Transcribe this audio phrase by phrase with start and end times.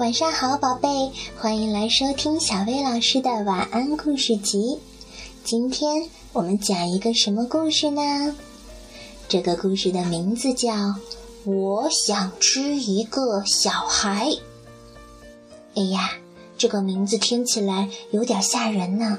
[0.00, 4.78] 晚上好，宝贝，欢迎来收听小薇老师的晚安故事集。
[5.44, 8.34] 今天我们讲一个什么故事呢？
[9.28, 10.72] 这个故事的名字叫
[11.44, 14.30] 《我想吃一个小孩》。
[15.74, 16.12] 哎呀，
[16.56, 19.18] 这个名字听起来有点吓人呢。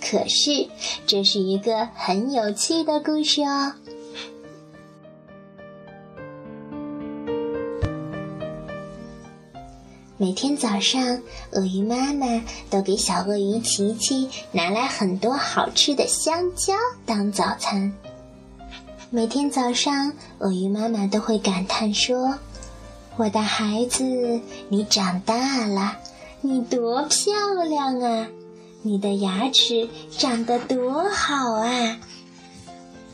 [0.00, 0.68] 可是，
[1.06, 3.74] 这是一个很有趣的故事哦。
[10.26, 11.22] 每天早上，
[11.52, 17.92] 鳄鱼妈妈都给小鳄鱼琪琪拿来很多好吃的香蕉当早餐。
[19.08, 22.40] 每天早上，鳄鱼妈妈都会感叹说
[23.16, 24.02] ：“我的孩子，
[24.68, 25.96] 你长大了，
[26.40, 28.26] 你多漂亮啊！
[28.82, 32.00] 你的牙齿长得多好啊！”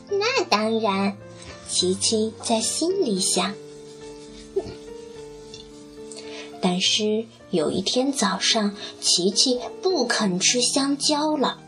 [0.09, 1.15] 那当然，
[1.69, 3.53] 琪琪在心里想。
[6.73, 11.59] 但是有一天早上，琪琪不肯吃香蕉了。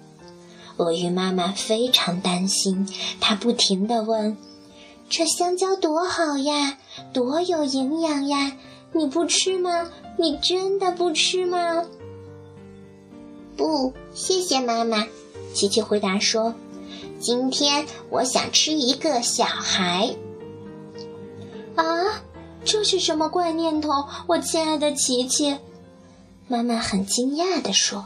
[0.77, 2.89] 鳄鱼妈妈非常担心，
[3.19, 4.35] 她不停地问
[5.07, 6.79] ：“这香蕉多好呀，
[7.13, 8.57] 多有营养呀！
[8.93, 9.91] 你不吃吗？
[10.17, 11.85] 你真的不吃吗
[13.55, 15.05] ？”“不，谢谢妈妈。”
[15.53, 16.55] 琪琪回答说
[17.21, 20.15] ：“今天我想吃一个小孩。”
[22.65, 23.89] 这是什么怪念头，
[24.25, 25.55] 我亲爱的琪琪？
[26.47, 28.05] 妈妈很惊讶地说：“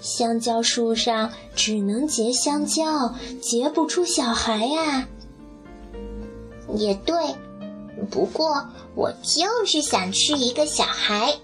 [0.00, 5.08] 香蕉树上只能结香蕉，结不出小孩呀。”
[6.74, 7.14] 也对，
[8.08, 11.34] 不过我就是想吃一个小孩。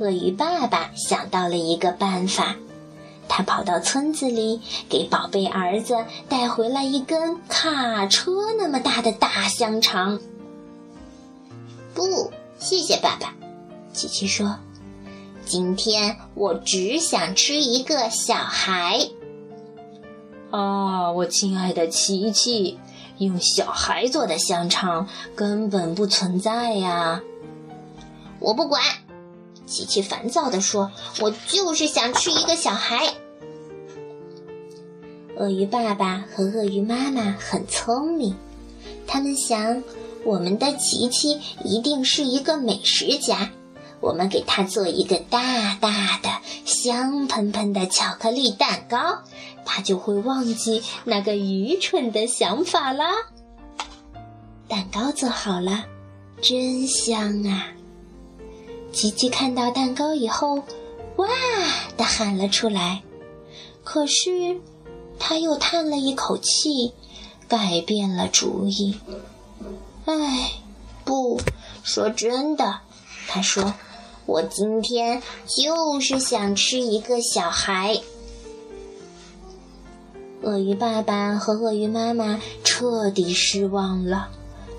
[0.00, 2.56] 鳄鱼爸爸想到了一个办法。
[3.40, 5.96] 他跑到村子里，给宝贝儿子
[6.28, 10.20] 带回来一根卡车那么大的大香肠。
[11.94, 13.32] 不，谢谢爸爸，
[13.94, 14.58] 琪琪说
[15.46, 19.08] ：“今天我只想吃一个小孩。”
[20.52, 22.78] 啊，我亲爱的琪琪，
[23.16, 27.22] 用小孩做的香肠根本不存在呀！
[28.38, 28.82] 我不管。
[29.66, 30.90] 琪琪烦躁地说
[31.22, 33.14] ：“我就是想吃一个小孩。”
[35.40, 38.36] 鳄鱼爸爸和鳄鱼妈妈很聪明，
[39.06, 39.82] 他们想，
[40.22, 43.50] 我们的琪琪一定是一个美食家，
[44.00, 46.28] 我们给他做一个大大的、
[46.66, 49.22] 香喷喷的巧克力蛋糕，
[49.64, 53.06] 他就会忘记那个愚蠢的想法啦。
[54.68, 55.86] 蛋糕做好了，
[56.42, 57.68] 真香啊！
[58.92, 60.56] 琪琪看到蛋糕以后，
[61.16, 61.28] 哇
[61.96, 63.00] 的喊了出来。
[63.82, 64.60] 可是，
[65.20, 66.92] 他又叹了一口气，
[67.46, 68.98] 改变了主意。
[70.06, 70.50] 哎，
[71.04, 71.40] 不
[71.84, 72.80] 说真的，
[73.28, 73.74] 他说
[74.26, 78.00] ：“我今天就是想吃一个小孩。”
[80.42, 84.30] 鳄鱼爸爸和鳄鱼妈妈彻底失望了。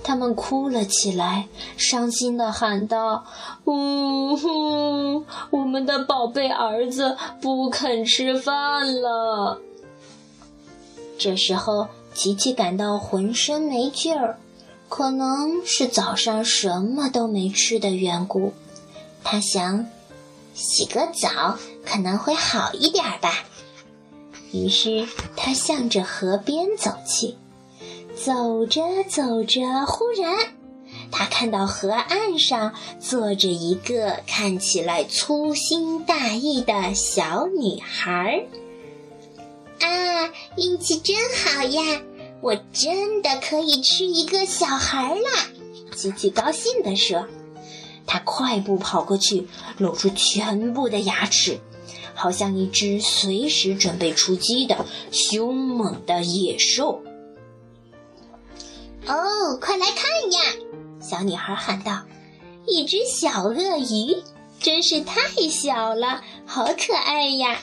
[0.03, 1.47] 他们哭了起来，
[1.77, 3.23] 伤心的喊道
[3.65, 9.61] ：“呜呼，我们的宝贝儿子不肯吃饭了。”
[11.23, 14.39] 这时候，琪琪感到浑身没劲儿，
[14.89, 18.53] 可能是早上什么都没吃的缘故。
[19.23, 19.85] 他想，
[20.55, 23.45] 洗个澡可能会好一点吧。
[24.51, 27.35] 于是，他向着河边走去。
[28.15, 30.35] 走着走着，忽然，
[31.11, 38.43] 他看到河岸上坐着一个看起来粗心大意的小女孩。
[38.47, 38.70] 啊，
[40.57, 42.01] 运气真好呀！
[42.41, 45.47] 我真的可以吃一个小孩啦！
[45.95, 47.27] 琪琪高兴地说。
[48.07, 49.47] 他快步跑过去，
[49.77, 51.59] 露出全部的牙齿，
[52.13, 57.01] 好像一只随时准备出击的凶猛的野兽。
[59.05, 60.39] 哦，快来看呀！
[60.99, 62.01] 小女孩喊道
[62.67, 64.17] ：“一只小鳄鱼，
[64.59, 67.61] 真是太小了，好可爱呀！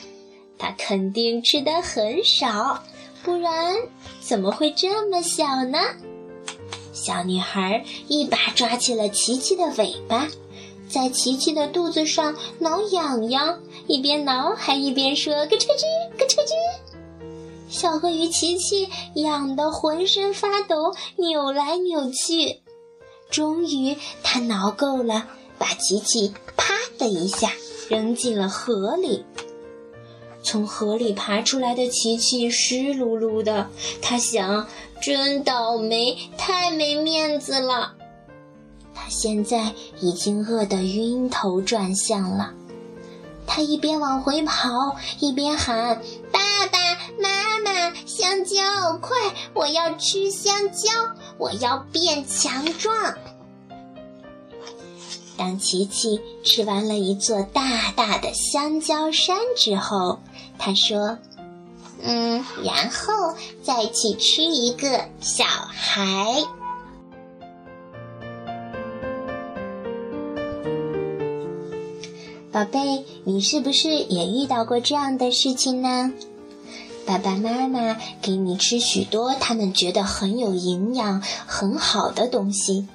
[0.59, 2.83] 它肯定吃的很少，
[3.23, 3.75] 不然
[4.21, 5.79] 怎么会这么小呢？”
[6.93, 10.27] 小女孩一把抓起了琪琪的尾巴，
[10.89, 16.51] 在琪琪的肚子上挠痒痒，一边挠还一边说：“咯吱吱，咯吱吱。”
[17.69, 22.61] 小鳄鱼琪琪痒得浑身发抖，扭来扭去。
[23.29, 25.27] 终于，它挠够了，
[25.57, 27.53] 把琪琪啪的一下
[27.87, 29.23] 扔进了河里。
[30.41, 33.67] 从河里爬出来的琪琪湿漉漉的，
[34.01, 34.67] 他想：
[35.01, 37.93] 真倒霉，太没面子了。
[38.93, 42.53] 他现在已经饿得晕头转向了。
[43.45, 46.01] 他一边往回跑，一边喊
[46.31, 46.79] ：“爸爸
[47.19, 49.17] 妈妈，香蕉，快！
[49.53, 50.91] 我要吃香蕉，
[51.37, 52.93] 我要变强壮。”
[55.39, 60.19] 当琪琪吃完了一座大大的香蕉山之后，
[60.57, 61.17] 他说
[62.03, 63.33] ：“嗯，然后
[63.63, 66.43] 再去吃一个小孩。”
[72.51, 76.11] 宝贝，你是不是也遇到过这样的事情呢？
[77.05, 82.89] 爸爸妈妈给你吃许多他们觉得很有营养、很好的东西，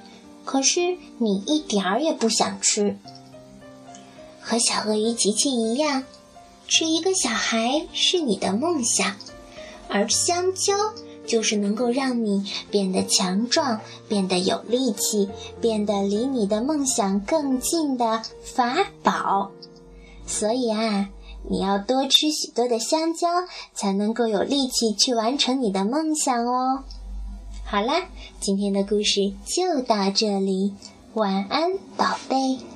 [0.45, 2.97] 可是你一点儿也不想吃。
[4.39, 6.03] 和小鳄鱼琪琪一样，
[6.67, 9.15] 吃一个小孩是你的梦想，
[9.89, 10.73] 而香蕉
[11.25, 15.27] 就是能够让你变得强壮、变得有力气、
[15.59, 19.51] 变得离你的梦想更近的法宝。
[20.27, 21.09] 所以啊，
[21.49, 23.27] 你要多吃许多的香蕉，
[23.73, 26.83] 才能够有力气去完成你的梦想哦。
[27.67, 28.09] 好啦，
[28.39, 30.73] 今天的故事就到这里，
[31.15, 32.74] 晚安，宝贝。